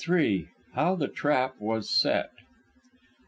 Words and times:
HOW 0.73 0.95
THE 0.95 1.07
TRAP 1.09 1.57
WAS 1.59 1.87
SET. 1.95 2.31